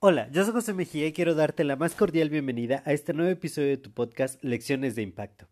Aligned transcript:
Hola, 0.00 0.28
yo 0.30 0.44
soy 0.44 0.52
José 0.52 0.74
Mejía 0.74 1.06
y 1.06 1.12
quiero 1.12 1.34
darte 1.34 1.64
la 1.64 1.76
más 1.76 1.94
cordial 1.94 2.30
bienvenida 2.30 2.82
a 2.86 2.92
este 2.92 3.12
nuevo 3.12 3.32
episodio 3.32 3.68
de 3.68 3.78
tu 3.78 3.90
podcast 3.90 4.42
Lecciones 4.44 4.94
de 4.94 5.02
Impacto. 5.02 5.48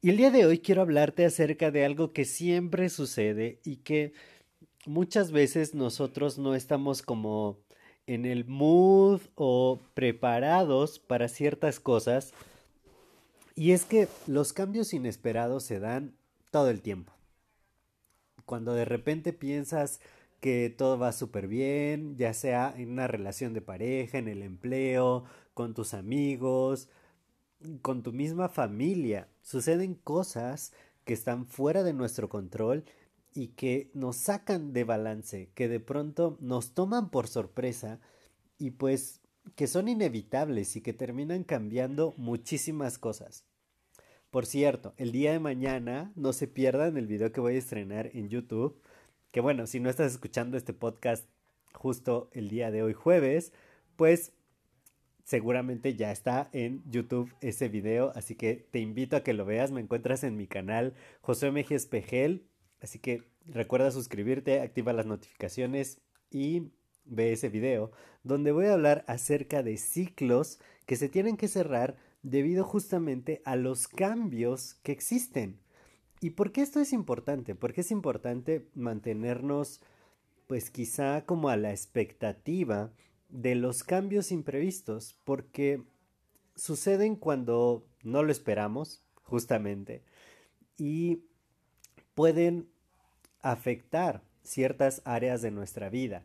Y 0.00 0.10
el 0.10 0.16
día 0.16 0.30
de 0.30 0.46
hoy 0.46 0.58
quiero 0.58 0.82
hablarte 0.82 1.24
acerca 1.24 1.70
de 1.70 1.84
algo 1.84 2.12
que 2.12 2.24
siempre 2.24 2.88
sucede 2.88 3.60
y 3.62 3.76
que 3.76 4.12
muchas 4.86 5.32
veces 5.32 5.74
nosotros 5.74 6.38
no 6.38 6.54
estamos 6.54 7.02
como 7.02 7.58
en 8.06 8.26
el 8.26 8.46
mood 8.46 9.20
o 9.34 9.80
preparados 9.94 10.98
para 10.98 11.28
ciertas 11.28 11.78
cosas. 11.78 12.32
Y 13.54 13.72
es 13.72 13.84
que 13.84 14.08
los 14.26 14.52
cambios 14.52 14.92
inesperados 14.92 15.62
se 15.62 15.78
dan 15.78 16.16
todo 16.50 16.70
el 16.70 16.82
tiempo. 16.82 17.12
Cuando 18.46 18.74
de 18.74 18.84
repente 18.84 19.32
piensas 19.32 20.00
que 20.40 20.68
todo 20.76 20.98
va 20.98 21.12
súper 21.12 21.48
bien, 21.48 22.16
ya 22.16 22.34
sea 22.34 22.74
en 22.76 22.90
una 22.90 23.06
relación 23.06 23.54
de 23.54 23.62
pareja, 23.62 24.18
en 24.18 24.28
el 24.28 24.42
empleo, 24.42 25.24
con 25.54 25.74
tus 25.74 25.94
amigos, 25.94 26.88
con 27.82 28.02
tu 28.02 28.12
misma 28.12 28.48
familia. 28.48 29.28
Suceden 29.42 29.94
cosas 29.94 30.72
que 31.04 31.14
están 31.14 31.46
fuera 31.46 31.82
de 31.82 31.94
nuestro 31.94 32.28
control 32.28 32.84
y 33.34 33.48
que 33.48 33.90
nos 33.94 34.16
sacan 34.16 34.72
de 34.72 34.84
balance, 34.84 35.50
que 35.54 35.68
de 35.68 35.80
pronto 35.80 36.36
nos 36.40 36.74
toman 36.74 37.10
por 37.10 37.26
sorpresa 37.26 38.00
y 38.58 38.72
pues 38.72 39.20
que 39.56 39.66
son 39.66 39.88
inevitables 39.88 40.76
y 40.76 40.80
que 40.80 40.92
terminan 40.92 41.44
cambiando 41.44 42.14
muchísimas 42.16 42.98
cosas. 42.98 43.44
Por 44.34 44.46
cierto, 44.46 44.94
el 44.96 45.12
día 45.12 45.30
de 45.30 45.38
mañana 45.38 46.10
no 46.16 46.32
se 46.32 46.48
pierdan 46.48 46.96
el 46.96 47.06
video 47.06 47.30
que 47.30 47.40
voy 47.40 47.54
a 47.54 47.58
estrenar 47.58 48.10
en 48.14 48.28
YouTube 48.28 48.82
que 49.30 49.38
bueno, 49.38 49.68
si 49.68 49.78
no 49.78 49.88
estás 49.88 50.10
escuchando 50.10 50.56
este 50.56 50.72
podcast 50.72 51.28
justo 51.72 52.30
el 52.32 52.48
día 52.48 52.72
de 52.72 52.82
hoy 52.82 52.94
jueves, 52.94 53.52
pues 53.94 54.32
seguramente 55.22 55.94
ya 55.94 56.10
está 56.10 56.50
en 56.52 56.82
YouTube 56.90 57.32
ese 57.42 57.68
video, 57.68 58.10
así 58.16 58.34
que 58.34 58.66
te 58.72 58.80
invito 58.80 59.14
a 59.14 59.22
que 59.22 59.34
lo 59.34 59.44
veas, 59.44 59.70
me 59.70 59.80
encuentras 59.80 60.24
en 60.24 60.36
mi 60.36 60.48
canal 60.48 60.94
José 61.20 61.52
Mejes 61.52 61.86
Pejel, 61.86 62.44
así 62.80 62.98
que 62.98 63.22
recuerda 63.46 63.92
suscribirte, 63.92 64.62
activa 64.62 64.92
las 64.92 65.06
notificaciones 65.06 66.00
y 66.32 66.72
ve 67.04 67.32
ese 67.34 67.50
video, 67.50 67.92
donde 68.24 68.50
voy 68.50 68.66
a 68.66 68.72
hablar 68.72 69.04
acerca 69.06 69.62
de 69.62 69.76
ciclos 69.76 70.58
que 70.86 70.96
se 70.96 71.08
tienen 71.08 71.36
que 71.36 71.46
cerrar 71.46 71.96
debido 72.24 72.64
justamente 72.64 73.42
a 73.44 73.54
los 73.54 73.86
cambios 73.86 74.74
que 74.82 74.90
existen. 74.90 75.60
¿Y 76.20 76.30
por 76.30 76.50
qué 76.50 76.62
esto 76.62 76.80
es 76.80 76.92
importante? 76.92 77.54
Porque 77.54 77.82
es 77.82 77.90
importante 77.90 78.66
mantenernos, 78.74 79.80
pues 80.46 80.70
quizá 80.70 81.24
como 81.26 81.50
a 81.50 81.56
la 81.56 81.70
expectativa 81.70 82.90
de 83.28 83.54
los 83.54 83.84
cambios 83.84 84.32
imprevistos, 84.32 85.16
porque 85.24 85.82
suceden 86.56 87.14
cuando 87.14 87.86
no 88.02 88.22
lo 88.22 88.32
esperamos, 88.32 89.02
justamente, 89.22 90.02
y 90.78 91.24
pueden 92.14 92.68
afectar 93.40 94.22
ciertas 94.42 95.02
áreas 95.04 95.42
de 95.42 95.50
nuestra 95.50 95.90
vida. 95.90 96.24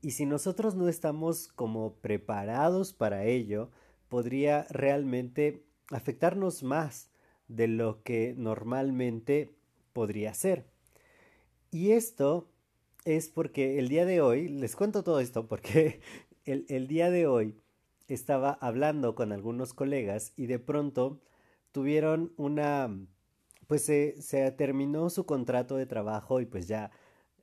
Y 0.00 0.12
si 0.12 0.24
nosotros 0.24 0.74
no 0.74 0.88
estamos 0.88 1.48
como 1.48 1.94
preparados 1.96 2.94
para 2.94 3.24
ello, 3.24 3.70
podría 4.14 4.62
realmente 4.70 5.64
afectarnos 5.90 6.62
más 6.62 7.10
de 7.48 7.66
lo 7.66 8.04
que 8.04 8.32
normalmente 8.36 9.56
podría 9.92 10.32
ser. 10.34 10.66
Y 11.72 11.90
esto 11.90 12.48
es 13.04 13.28
porque 13.28 13.80
el 13.80 13.88
día 13.88 14.06
de 14.06 14.20
hoy, 14.20 14.46
les 14.46 14.76
cuento 14.76 15.02
todo 15.02 15.18
esto 15.18 15.48
porque 15.48 16.00
el, 16.44 16.86
día 16.86 17.10
de 17.10 17.26
hoy 17.26 17.56
estaba 18.06 18.52
hablando 18.60 19.16
con 19.16 19.32
algunos 19.32 19.74
colegas 19.74 20.32
y 20.36 20.46
de 20.46 20.60
pronto 20.60 21.20
tuvieron 21.72 22.32
una, 22.36 22.96
pues 23.66 23.84
se, 23.84 24.22
se 24.22 24.48
terminó 24.52 25.10
su 25.10 25.26
contrato 25.26 25.76
de 25.76 25.86
trabajo 25.86 26.40
y 26.40 26.46
pues 26.46 26.68
ya 26.68 26.92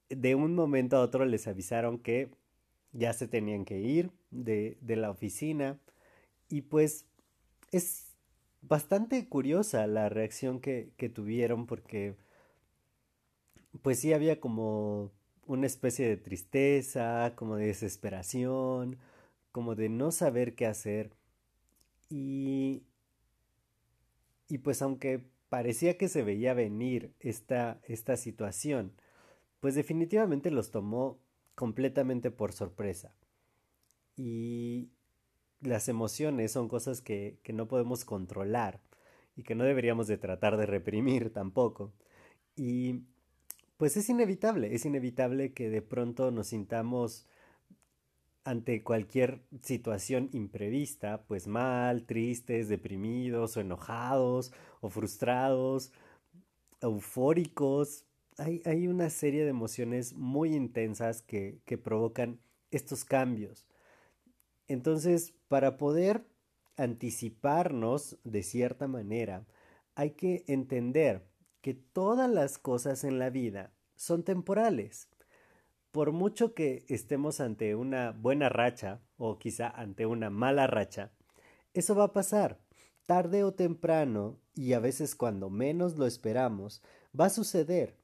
de 0.07 0.35
un 0.35 0.55
momento 0.55 0.95
a 0.95 1.01
otro 1.01 1.25
les 1.25 1.49
avisaron 1.49 1.99
que 1.99 2.31
ya 2.93 3.11
se 3.11 3.27
tenían 3.27 3.65
que 3.65 3.81
ir 3.81 4.13
de, 4.29 4.77
de 4.79 4.95
la 4.95 5.11
oficina 5.11 5.77
y 6.51 6.61
pues 6.61 7.05
es 7.71 8.13
bastante 8.61 9.27
curiosa 9.27 9.87
la 9.87 10.09
reacción 10.09 10.59
que, 10.59 10.91
que 10.97 11.09
tuvieron 11.09 11.65
porque 11.65 12.15
pues 13.81 13.99
sí 13.99 14.13
había 14.13 14.39
como 14.39 15.11
una 15.47 15.65
especie 15.65 16.07
de 16.07 16.17
tristeza, 16.17 17.33
como 17.35 17.55
de 17.55 17.67
desesperación, 17.67 18.97
como 19.51 19.75
de 19.75 19.89
no 19.89 20.11
saber 20.11 20.55
qué 20.55 20.65
hacer. 20.65 21.11
Y, 22.09 22.83
y 24.47 24.59
pues 24.59 24.81
aunque 24.81 25.25
parecía 25.49 25.97
que 25.97 26.09
se 26.09 26.23
veía 26.23 26.53
venir 26.53 27.13
esta, 27.19 27.79
esta 27.83 28.17
situación, 28.17 28.93
pues 29.61 29.75
definitivamente 29.75 30.51
los 30.51 30.71
tomó 30.71 31.19
completamente 31.55 32.31
por 32.31 32.51
sorpresa. 32.53 33.15
Y, 34.17 34.89
las 35.61 35.87
emociones 35.87 36.51
son 36.51 36.67
cosas 36.67 37.01
que, 37.01 37.39
que 37.43 37.53
no 37.53 37.67
podemos 37.67 38.05
controlar 38.05 38.81
y 39.35 39.43
que 39.43 39.55
no 39.55 39.63
deberíamos 39.63 40.07
de 40.07 40.17
tratar 40.17 40.57
de 40.57 40.65
reprimir 40.65 41.31
tampoco. 41.31 41.93
Y 42.55 43.03
pues 43.77 43.97
es 43.97 44.09
inevitable, 44.09 44.75
es 44.75 44.85
inevitable 44.85 45.53
que 45.53 45.69
de 45.69 45.81
pronto 45.81 46.31
nos 46.31 46.47
sintamos 46.47 47.25
ante 48.43 48.83
cualquier 48.83 49.43
situación 49.61 50.29
imprevista, 50.33 51.23
pues 51.27 51.47
mal, 51.47 52.05
tristes, 52.05 52.69
deprimidos 52.69 53.57
o 53.57 53.61
enojados 53.61 54.51
o 54.81 54.89
frustrados, 54.89 55.91
eufóricos. 56.81 58.05
Hay, 58.37 58.61
hay 58.65 58.87
una 58.87 59.09
serie 59.09 59.43
de 59.43 59.49
emociones 59.49 60.13
muy 60.13 60.55
intensas 60.55 61.21
que, 61.21 61.59
que 61.65 61.77
provocan 61.77 62.39
estos 62.71 63.05
cambios. 63.05 63.65
Entonces, 64.71 65.33
para 65.49 65.75
poder 65.75 66.25
anticiparnos 66.77 68.17
de 68.23 68.41
cierta 68.41 68.87
manera, 68.87 69.45
hay 69.95 70.11
que 70.11 70.45
entender 70.47 71.27
que 71.59 71.73
todas 71.73 72.29
las 72.29 72.57
cosas 72.57 73.03
en 73.03 73.19
la 73.19 73.29
vida 73.29 73.73
son 73.95 74.23
temporales. 74.23 75.09
Por 75.91 76.13
mucho 76.13 76.53
que 76.53 76.85
estemos 76.87 77.41
ante 77.41 77.75
una 77.75 78.11
buena 78.11 78.47
racha 78.47 79.01
o 79.17 79.39
quizá 79.39 79.67
ante 79.67 80.05
una 80.05 80.29
mala 80.29 80.67
racha, 80.67 81.11
eso 81.73 81.93
va 81.93 82.05
a 82.05 82.13
pasar. 82.13 82.61
Tarde 83.05 83.43
o 83.43 83.53
temprano, 83.53 84.39
y 84.55 84.71
a 84.71 84.79
veces 84.79 85.15
cuando 85.15 85.49
menos 85.49 85.97
lo 85.97 86.05
esperamos, 86.05 86.81
va 87.19 87.25
a 87.25 87.29
suceder. 87.29 87.97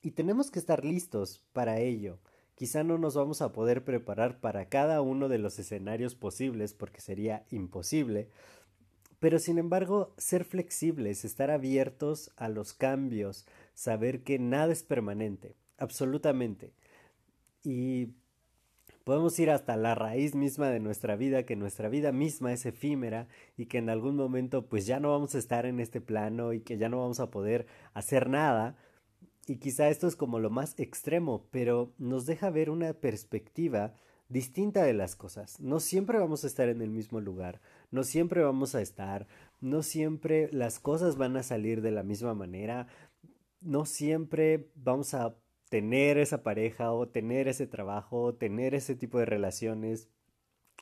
Y 0.00 0.12
tenemos 0.12 0.50
que 0.50 0.60
estar 0.60 0.82
listos 0.82 1.44
para 1.52 1.78
ello. 1.78 2.20
Quizá 2.56 2.82
no 2.84 2.96
nos 2.96 3.14
vamos 3.14 3.42
a 3.42 3.52
poder 3.52 3.84
preparar 3.84 4.40
para 4.40 4.70
cada 4.70 5.02
uno 5.02 5.28
de 5.28 5.36
los 5.36 5.58
escenarios 5.58 6.14
posibles 6.14 6.72
porque 6.72 7.02
sería 7.02 7.44
imposible, 7.50 8.30
pero 9.20 9.38
sin 9.38 9.58
embargo 9.58 10.14
ser 10.16 10.44
flexibles, 10.44 11.26
estar 11.26 11.50
abiertos 11.50 12.32
a 12.36 12.48
los 12.48 12.72
cambios, 12.72 13.46
saber 13.74 14.22
que 14.22 14.38
nada 14.38 14.72
es 14.72 14.82
permanente, 14.82 15.54
absolutamente. 15.76 16.72
Y 17.62 18.14
podemos 19.04 19.38
ir 19.38 19.50
hasta 19.50 19.76
la 19.76 19.94
raíz 19.94 20.34
misma 20.34 20.70
de 20.70 20.80
nuestra 20.80 21.14
vida, 21.14 21.42
que 21.42 21.56
nuestra 21.56 21.90
vida 21.90 22.10
misma 22.10 22.54
es 22.54 22.64
efímera 22.64 23.28
y 23.58 23.66
que 23.66 23.76
en 23.78 23.90
algún 23.90 24.16
momento 24.16 24.66
pues 24.66 24.86
ya 24.86 24.98
no 24.98 25.10
vamos 25.10 25.34
a 25.34 25.38
estar 25.38 25.66
en 25.66 25.78
este 25.78 26.00
plano 26.00 26.54
y 26.54 26.60
que 26.60 26.78
ya 26.78 26.88
no 26.88 27.00
vamos 27.00 27.20
a 27.20 27.30
poder 27.30 27.66
hacer 27.92 28.30
nada, 28.30 28.76
y 29.46 29.56
quizá 29.56 29.88
esto 29.88 30.06
es 30.06 30.16
como 30.16 30.38
lo 30.38 30.50
más 30.50 30.74
extremo, 30.78 31.46
pero 31.50 31.92
nos 31.98 32.26
deja 32.26 32.50
ver 32.50 32.70
una 32.70 32.92
perspectiva 32.94 33.94
distinta 34.28 34.82
de 34.82 34.92
las 34.92 35.14
cosas. 35.14 35.60
No 35.60 35.78
siempre 35.80 36.18
vamos 36.18 36.44
a 36.44 36.48
estar 36.48 36.68
en 36.68 36.82
el 36.82 36.90
mismo 36.90 37.20
lugar, 37.20 37.60
no 37.90 38.02
siempre 38.02 38.42
vamos 38.42 38.74
a 38.74 38.82
estar, 38.82 39.26
no 39.60 39.82
siempre 39.82 40.48
las 40.52 40.80
cosas 40.80 41.16
van 41.16 41.36
a 41.36 41.42
salir 41.42 41.80
de 41.80 41.92
la 41.92 42.02
misma 42.02 42.34
manera, 42.34 42.88
no 43.60 43.86
siempre 43.86 44.68
vamos 44.74 45.14
a 45.14 45.36
tener 45.68 46.18
esa 46.18 46.42
pareja 46.42 46.92
o 46.92 47.08
tener 47.08 47.48
ese 47.48 47.66
trabajo 47.66 48.22
o 48.22 48.34
tener 48.34 48.74
ese 48.74 48.94
tipo 48.94 49.18
de 49.18 49.26
relaciones. 49.26 50.08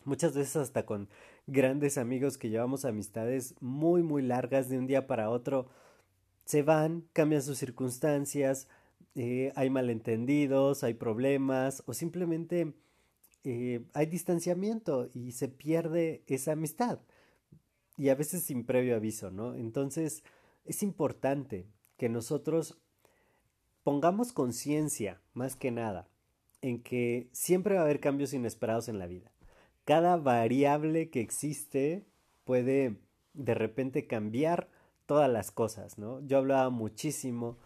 Muchas 0.05 0.35
veces 0.35 0.57
hasta 0.57 0.85
con 0.85 1.09
grandes 1.47 1.99
amigos 1.99 2.39
que 2.39 2.51
llevamos 2.51 2.85
amistades 2.85 3.55
muy 3.61 4.03
muy 4.03 4.23
largas 4.23 4.69
de 4.69 4.79
un 4.79 4.87
día 4.87 5.07
para 5.07 5.31
otro 5.31 5.69
se 6.45 6.63
van, 6.63 7.07
cambian 7.13 7.43
sus 7.43 7.59
circunstancias, 7.59 8.69
eh, 9.15 9.53
hay 9.57 9.71
malentendidos, 9.71 10.85
hay 10.85 10.95
problemas 10.95 11.83
o 11.87 11.95
simplemente 11.95 12.75
eh, 13.45 13.85
hay 13.93 14.07
distanciamiento 14.07 15.11
y 15.15 15.33
se 15.33 15.49
pierde 15.49 16.23
esa 16.27 16.53
amistad 16.53 16.99
y 17.97 18.09
a 18.09 18.15
veces 18.15 18.43
sin 18.43 18.65
previo 18.65 18.97
aviso, 18.97 19.31
¿no? 19.31 19.55
Entonces 19.55 20.25
es 20.65 20.83
importante 20.83 21.67
que 21.97 22.09
nosotros 22.09 22.79
pongamos 23.83 24.33
conciencia, 24.33 25.21
más 25.33 25.57
que 25.57 25.71
nada, 25.71 26.09
en 26.63 26.83
que 26.83 27.29
siempre 27.33 27.75
va 27.75 27.83
a 27.83 27.85
haber 27.85 28.01
cambios 28.01 28.33
inesperados 28.33 28.89
en 28.89 28.99
la 28.99 29.07
vida. 29.07 29.31
Cada 29.85 30.17
variable 30.17 31.11
que 31.11 31.21
existe 31.21 32.07
puede 32.45 32.97
de 33.35 33.55
repente 33.55 34.07
cambiar 34.07 34.71
todas 35.07 35.31
las 35.31 35.51
cosas, 35.51 35.99
¿no? 35.99 36.21
Yo 36.27 36.39
hablaba 36.39 36.71
muchísimo 36.71 37.59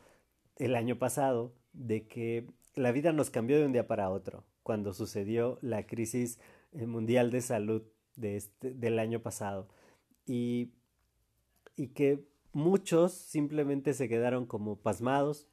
el 0.56 0.74
año 0.74 0.98
pasado 0.98 1.54
de 1.72 2.06
que 2.06 2.46
la 2.74 2.92
vida 2.92 3.12
nos 3.12 3.30
cambió 3.30 3.58
de 3.58 3.66
un 3.66 3.72
día 3.72 3.86
para 3.86 4.10
otro, 4.10 4.44
cuando 4.62 4.92
sucedió 4.92 5.58
la 5.62 5.86
crisis 5.86 6.38
eh, 6.72 6.86
mundial 6.86 7.30
de 7.30 7.40
salud 7.40 7.82
de 8.16 8.36
este, 8.36 8.72
del 8.72 8.98
año 8.98 9.20
pasado. 9.20 9.68
Y, 10.26 10.72
y 11.76 11.88
que 11.88 12.24
muchos 12.52 13.12
simplemente 13.12 13.94
se 13.94 14.08
quedaron 14.08 14.46
como 14.46 14.76
pasmados, 14.76 15.48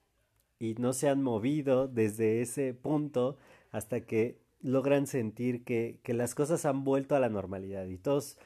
y 0.60 0.76
no 0.76 0.94
se 0.94 1.10
han 1.10 1.22
movido 1.22 1.88
desde 1.88 2.42
ese 2.42 2.74
punto 2.74 3.38
hasta 3.72 4.02
que 4.02 4.40
logran 4.62 5.06
sentir 5.06 5.64
que, 5.64 6.00
que 6.04 6.14
las 6.14 6.34
cosas 6.34 6.66
han 6.66 6.84
vuelto 6.84 7.16
a 7.16 7.20
la 7.20 7.30
normalidad 7.30 7.86
y 7.86 7.98
todos 7.98 8.38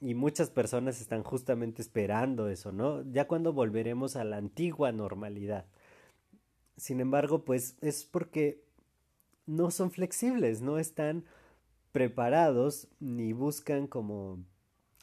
y 0.00 0.14
muchas 0.14 0.50
personas 0.50 1.00
están 1.00 1.22
justamente 1.22 1.82
esperando 1.82 2.48
eso, 2.48 2.72
¿no? 2.72 3.02
Ya 3.12 3.26
cuando 3.26 3.52
volveremos 3.52 4.16
a 4.16 4.24
la 4.24 4.36
antigua 4.36 4.92
normalidad. 4.92 5.66
Sin 6.76 7.00
embargo, 7.00 7.44
pues 7.44 7.76
es 7.80 8.04
porque 8.04 8.62
no 9.46 9.70
son 9.70 9.90
flexibles, 9.90 10.60
no 10.60 10.78
están 10.78 11.24
preparados 11.92 12.88
ni 13.00 13.32
buscan 13.32 13.86
como 13.86 14.38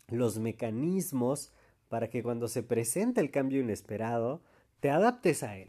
los 0.08 0.40
mecanismos 0.40 1.52
para 1.88 2.10
que 2.10 2.24
cuando 2.24 2.48
se 2.48 2.64
presente 2.64 3.22
el 3.22 3.32
cambio 3.32 3.62
inesperado, 3.62 4.42
te 4.80 4.90
adaptes 4.90 5.44
a 5.44 5.58
él. 5.58 5.68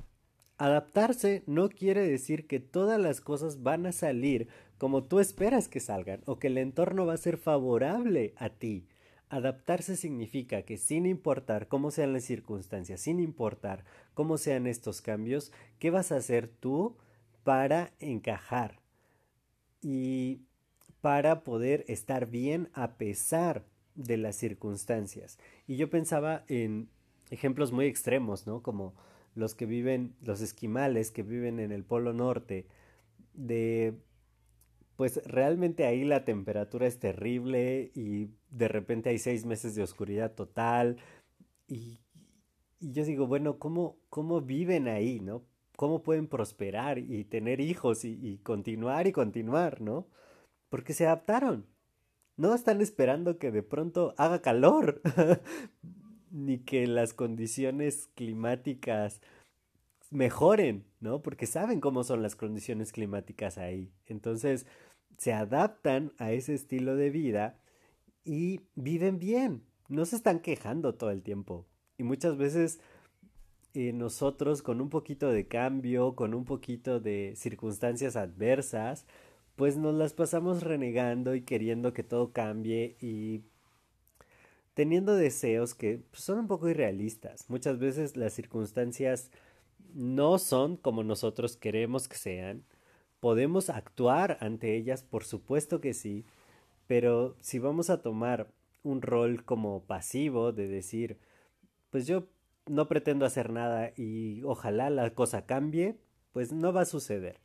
Adaptarse 0.59 1.43
no 1.47 1.71
quiere 1.71 2.07
decir 2.07 2.47
que 2.47 2.61
todas 2.61 3.01
las 3.01 3.21
cosas 3.21 3.63
van 3.63 3.87
a 3.87 3.93
salir 3.93 4.49
como 4.77 5.05
tú 5.05 5.21
esperas 5.21 5.69
que 5.69 5.81
salgan 5.81 6.23
o 6.27 6.39
que 6.39 6.49
el 6.49 6.59
entorno 6.59 7.07
va 7.07 7.15
a 7.15 7.19
ser 7.19 7.39
favorable 7.39 8.35
a 8.37 8.51
ti. 8.51 8.87
Adaptarse 9.31 9.97
significa 9.97 10.63
que 10.63 10.77
sin 10.77 11.07
importar 11.07 11.69
cómo 11.69 11.93
sean 11.93 12.13
las 12.13 12.25
circunstancias, 12.25 13.01
sin 13.01 13.21
importar 13.21 13.85
cómo 14.13 14.39
sean 14.39 14.67
estos 14.67 15.01
cambios, 15.01 15.53
¿qué 15.79 15.91
vas 15.91 16.11
a 16.11 16.17
hacer 16.17 16.49
tú 16.49 16.97
para 17.45 17.93
encajar? 18.01 18.81
Y 19.81 20.43
para 21.01 21.45
poder 21.45 21.85
estar 21.87 22.27
bien 22.27 22.69
a 22.75 22.97
pesar 22.97 23.65
de 23.95 24.17
las 24.17 24.35
circunstancias. 24.35 25.39
Y 25.67 25.77
yo 25.77 25.89
pensaba 25.91 26.45
en 26.49 26.89
ejemplos 27.31 27.71
muy 27.71 27.87
extremos, 27.87 28.49
¿no? 28.49 28.63
Como 28.63 28.95
los 29.35 29.55
que 29.55 29.65
viven, 29.65 30.15
los 30.23 30.41
esquimales 30.41 31.13
que 31.13 31.23
viven 31.23 31.61
en 31.61 31.71
el 31.71 31.85
Polo 31.85 32.13
Norte, 32.13 32.67
de 33.35 33.95
pues 35.01 35.23
realmente 35.25 35.87
ahí 35.87 36.05
la 36.05 36.27
temperatura 36.27 36.87
es 36.87 36.99
terrible 36.99 37.91
y 37.95 38.29
de 38.51 38.69
repente 38.69 39.09
hay 39.09 39.19
seis 39.19 39.47
meses 39.47 39.75
de 39.75 39.83
oscuridad 39.83 40.35
total 40.35 40.99
y, 41.67 42.01
y 42.81 42.93
yo 42.93 43.07
digo, 43.07 43.27
bueno, 43.27 43.59
¿cómo, 43.59 43.97
¿cómo 44.11 44.43
viven 44.43 44.89
ahí, 44.89 45.19
no? 45.19 45.43
¿Cómo 45.77 46.03
pueden 46.03 46.27
prosperar 46.27 46.99
y 46.99 47.25
tener 47.25 47.63
hijos 47.63 48.05
y, 48.05 48.41
continuar 48.43 49.07
y 49.07 49.13
continuar, 49.13 49.81
no? 49.81 50.07
Porque 50.69 50.93
se 50.93 51.07
adaptaron. 51.07 51.65
No 52.37 52.55
están 52.55 52.83
esperando 52.83 53.39
que 53.39 53.51
de 53.51 53.63
pronto 53.63 54.13
haga 54.19 54.43
calor. 54.43 55.01
ni 56.31 56.59
que 56.59 56.87
las 56.87 57.15
condiciones 57.15 58.11
climáticas 58.15 59.23
mejoren, 60.11 60.85
¿no? 61.01 61.23
Porque 61.23 61.47
saben 61.47 61.81
cómo 61.81 62.05
son 62.05 62.21
las 62.21 62.37
condiciones 62.37 62.93
climáticas 62.93 63.57
ahí. 63.57 63.91
Entonces, 64.05 64.67
se 65.21 65.35
adaptan 65.35 66.15
a 66.17 66.33
ese 66.33 66.55
estilo 66.55 66.97
de 66.97 67.11
vida 67.11 67.59
y 68.25 68.63
viven 68.75 69.19
bien. 69.19 69.63
No 69.87 70.07
se 70.07 70.17
están 70.17 70.41
quejando 70.41 70.95
todo 70.95 71.11
el 71.11 71.23
tiempo. 71.23 71.67
Y 71.99 72.05
muchas 72.05 72.39
veces 72.39 72.81
eh, 73.75 73.93
nosotros 73.93 74.63
con 74.63 74.81
un 74.81 74.89
poquito 74.89 75.31
de 75.31 75.47
cambio, 75.47 76.15
con 76.17 76.33
un 76.33 76.47
poquito 76.47 77.01
de 77.01 77.35
circunstancias 77.37 78.17
adversas, 78.17 79.05
pues 79.57 79.77
nos 79.77 79.95
las 79.95 80.15
pasamos 80.15 80.63
renegando 80.63 81.35
y 81.35 81.43
queriendo 81.43 81.93
que 81.93 82.03
todo 82.03 82.33
cambie 82.33 82.97
y 82.99 83.43
teniendo 84.73 85.15
deseos 85.17 85.75
que 85.75 86.01
pues, 86.11 86.23
son 86.23 86.39
un 86.39 86.47
poco 86.47 86.71
irrealistas. 86.71 87.51
Muchas 87.51 87.79
veces 87.79 88.17
las 88.17 88.33
circunstancias 88.33 89.31
no 89.93 90.39
son 90.39 90.79
como 90.79 91.05
nosotros 91.05 91.59
queremos 91.59 92.09
que 92.09 92.17
sean. 92.17 92.65
Podemos 93.21 93.71
actuar 93.71 94.39
ante 94.41 94.77
ellas, 94.77 95.03
por 95.03 95.25
supuesto 95.25 95.81
que 95.81 95.95
sí, 95.95 96.25
pero 96.87 97.37
si 97.41 97.59
vamos 97.59 97.91
a 97.91 98.03
tomar 98.03 98.49
un 98.83 99.03
rol 99.03 99.45
como 99.45 99.85
pasivo 99.85 100.53
de 100.53 100.67
decir, 100.67 101.19
pues 101.91 102.07
yo 102.07 102.29
no 102.67 102.89
pretendo 102.89 103.27
hacer 103.27 103.51
nada 103.51 103.93
y 103.97 104.43
ojalá 104.45 104.91
la 104.91 105.15
cosa 105.15 105.45
cambie, 105.45 105.97
pues 106.33 106.53
no 106.53 106.73
va 106.73 106.83
a 106.83 106.87
suceder. 106.87 107.41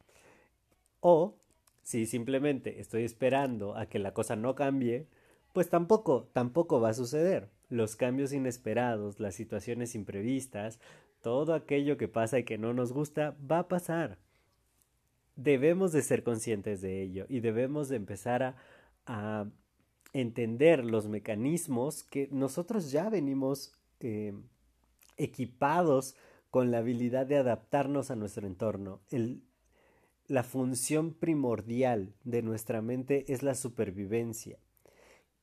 O 1.02 1.36
si 1.84 2.06
simplemente 2.06 2.80
estoy 2.80 3.04
esperando 3.04 3.76
a 3.76 3.88
que 3.88 4.00
la 4.00 4.14
cosa 4.14 4.36
no 4.36 4.56
cambie, 4.56 5.08
pues 5.54 5.70
tampoco, 5.70 6.30
tampoco 6.34 6.82
va 6.82 6.90
a 6.90 6.94
suceder. 6.94 7.50
Los 7.70 7.96
cambios 7.96 8.34
inesperados, 8.34 9.20
las 9.20 9.36
situaciones 9.36 9.96
imprevistas, 9.96 10.80
todo 11.22 11.54
aquello 11.54 11.98
que 11.98 12.08
pasa 12.08 12.40
y 12.40 12.44
que 12.44 12.58
no 12.58 12.74
nos 12.74 12.92
gusta, 12.94 13.36
va 13.50 13.60
a 13.60 13.68
pasar. 13.68 14.18
Debemos 15.36 15.92
de 15.92 16.02
ser 16.02 16.24
conscientes 16.24 16.82
de 16.82 17.02
ello 17.02 17.26
y 17.30 17.40
debemos 17.40 17.90
de 17.90 17.98
empezar 17.98 18.44
a, 18.44 18.56
a 19.06 19.48
entender 20.14 20.86
los 20.86 21.08
mecanismos 21.08 22.04
que 22.04 22.30
nosotros 22.32 22.92
ya 22.92 23.10
venimos 23.10 23.74
eh, 24.00 24.34
equipados 25.18 26.16
con 26.52 26.72
la 26.72 26.78
habilidad 26.78 27.26
de 27.26 27.38
adaptarnos 27.38 28.12
a 28.12 28.16
nuestro 28.16 28.48
entorno. 28.48 29.02
El, 29.10 29.44
la 30.28 30.44
función 30.44 31.14
primordial 31.14 32.14
de 32.24 32.42
nuestra 32.42 32.82
mente 32.82 33.26
es 33.32 33.44
la 33.44 33.56
supervivencia 33.56 34.58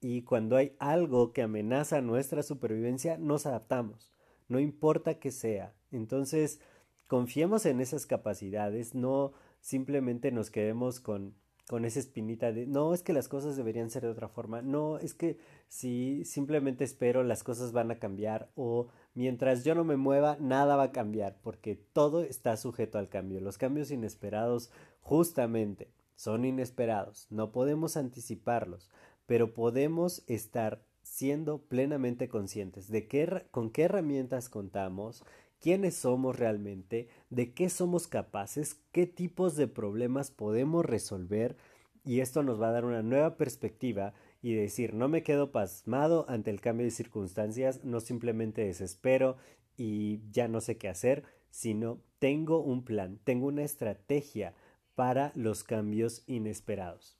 y 0.03 0.23
cuando 0.23 0.57
hay 0.57 0.75
algo 0.81 1.33
que 1.33 1.43
amenaza 1.43 2.01
nuestra 2.01 2.43
supervivencia, 2.43 3.19
nos 3.19 3.47
adaptamos, 3.47 4.11
no 4.49 4.59
importa 4.59 5.21
que 5.21 5.31
sea. 5.31 5.75
Entonces, 5.93 6.61
confiemos 7.07 7.67
en 7.67 7.81
esas 7.81 8.07
capacidades, 8.07 8.97
no 8.97 9.33
simplemente 9.62 10.31
nos 10.31 10.50
quedemos 10.50 11.00
con, 11.00 11.35
con 11.66 11.87
esa 11.87 12.00
espinita 12.00 12.52
de 12.52 12.66
no 12.66 12.92
es 12.92 13.02
que 13.02 13.14
las 13.14 13.28
cosas 13.28 13.57
deberían 13.57 13.88
ser 13.88 14.02
de 14.02 14.11
otra 14.11 14.28
forma, 14.28 14.61
no 14.61 14.99
es 14.99 15.14
que 15.14 15.38
si 15.69 16.26
simplemente 16.26 16.85
espero 16.85 17.23
las 17.23 17.42
cosas 17.42 17.73
van 17.73 17.90
a 17.90 17.99
cambiar 17.99 18.50
o 18.54 18.88
mientras 19.14 19.64
yo 19.64 19.75
no 19.75 19.85
me 19.85 19.97
mueva 19.97 20.37
nada 20.38 20.76
va 20.76 20.85
a 20.85 20.92
cambiar 20.92 21.38
porque 21.40 21.76
todo 21.95 22.23
está 22.23 22.59
sujeto 22.59 22.99
al 22.99 23.09
cambio. 23.09 23.40
Los 23.40 23.57
cambios 23.57 23.90
inesperados 23.90 24.71
justamente 25.00 25.88
son 26.14 26.45
inesperados, 26.45 27.26
no 27.31 27.50
podemos 27.50 27.97
anticiparlos 27.97 28.90
pero 29.26 29.54
podemos 29.54 30.23
estar 30.26 30.83
siendo 31.02 31.62
plenamente 31.62 32.28
conscientes 32.28 32.88
de 32.88 33.09
qué, 33.09 33.47
con 33.50 33.71
qué 33.71 33.85
herramientas 33.85 34.49
contamos, 34.49 35.25
quiénes 35.62 35.95
somos 35.95 36.38
realmente, 36.38 37.09
de 37.31 37.54
qué 37.54 37.71
somos 37.71 38.09
capaces, 38.09 38.81
qué 38.90 39.07
tipos 39.07 39.57
de 39.57 39.69
problemas 39.69 40.33
podemos 40.33 40.85
resolver 40.85 41.57
y 42.04 42.21
esto 42.21 42.42
nos 42.42 42.61
va 42.61 42.69
a 42.69 42.73
dar 42.73 42.85
una 42.85 43.02
nueva 43.02 43.37
perspectiva 43.37 44.12
y 44.42 44.54
decir 44.54 44.92
no 44.92 45.09
me 45.09 45.23
quedo 45.23 45.52
pasmado 45.52 46.26
ante 46.28 46.50
el 46.50 46.61
cambio 46.61 46.85
de 46.85 46.90
circunstancias, 46.90 47.85
no 47.85 48.00
simplemente 48.00 48.64
desespero 48.64 49.37
y 49.76 50.21
ya 50.33 50.49
no 50.49 50.61
sé 50.61 50.76
qué 50.76 50.88
hacer, 50.88 51.23
sino 51.50 52.00
tengo 52.19 52.61
un 52.61 52.85
plan, 52.85 53.21
tengo 53.23 53.47
una 53.47 53.62
estrategia 53.62 54.54
para 54.97 55.31
los 55.37 55.62
cambios 55.62 56.25
inesperados. 56.26 57.16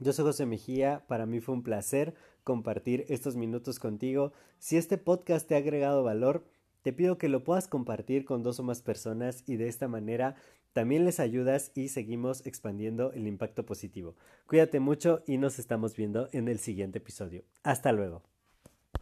Yo 0.00 0.12
soy 0.12 0.24
José 0.24 0.46
Mejía, 0.46 1.04
para 1.06 1.26
mí 1.26 1.38
fue 1.38 1.54
un 1.54 1.62
placer 1.62 2.14
compartir 2.42 3.04
estos 3.08 3.36
minutos 3.36 3.78
contigo. 3.78 4.32
Si 4.58 4.76
este 4.76 4.98
podcast 4.98 5.46
te 5.46 5.54
ha 5.54 5.58
agregado 5.58 6.02
valor, 6.02 6.44
te 6.82 6.92
pido 6.92 7.18
que 7.18 7.28
lo 7.28 7.44
puedas 7.44 7.68
compartir 7.68 8.24
con 8.24 8.42
dos 8.42 8.60
o 8.60 8.62
más 8.62 8.82
personas 8.82 9.44
y 9.46 9.56
de 9.56 9.68
esta 9.68 9.88
manera 9.88 10.36
también 10.72 11.04
les 11.04 11.20
ayudas 11.20 11.70
y 11.74 11.88
seguimos 11.88 12.46
expandiendo 12.46 13.12
el 13.12 13.26
impacto 13.26 13.64
positivo. 13.64 14.16
Cuídate 14.46 14.80
mucho 14.80 15.22
y 15.26 15.38
nos 15.38 15.58
estamos 15.58 15.96
viendo 15.96 16.28
en 16.32 16.48
el 16.48 16.58
siguiente 16.58 16.98
episodio. 16.98 17.44
Hasta 17.62 17.92
luego. 17.92 18.31